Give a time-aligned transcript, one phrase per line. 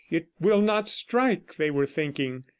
[0.09, 2.43] it will not strike," they were thinking.